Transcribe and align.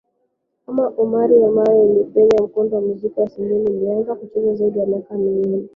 kama 0.65 0.93
Omari 0.97 1.33
Omari 1.41 1.79
uliopenya 1.79 2.41
mkondo 2.43 2.75
wa 2.75 2.81
muziki 2.81 3.19
wa 3.19 3.29
Singeli 3.29 3.71
ulianza 3.73 4.15
kuchezwa 4.15 4.53
zaidi 4.55 4.79
miaka 4.85 5.17
miwili 5.17 5.69